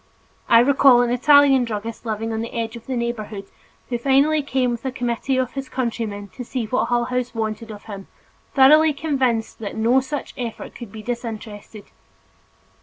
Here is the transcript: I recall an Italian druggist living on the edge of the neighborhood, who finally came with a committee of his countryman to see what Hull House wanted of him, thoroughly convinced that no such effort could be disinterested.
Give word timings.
I 0.49 0.61
recall 0.61 1.03
an 1.03 1.11
Italian 1.11 1.63
druggist 1.63 2.07
living 2.07 2.33
on 2.33 2.41
the 2.41 2.51
edge 2.55 2.75
of 2.75 2.87
the 2.87 2.97
neighborhood, 2.97 3.45
who 3.89 3.99
finally 3.99 4.41
came 4.41 4.71
with 4.71 4.83
a 4.83 4.91
committee 4.91 5.37
of 5.37 5.51
his 5.53 5.69
countryman 5.69 6.29
to 6.29 6.43
see 6.43 6.65
what 6.65 6.85
Hull 6.85 7.05
House 7.05 7.35
wanted 7.35 7.69
of 7.69 7.83
him, 7.83 8.07
thoroughly 8.55 8.93
convinced 8.93 9.59
that 9.59 9.75
no 9.75 9.99
such 9.99 10.33
effort 10.37 10.73
could 10.73 10.91
be 10.91 11.03
disinterested. 11.03 11.85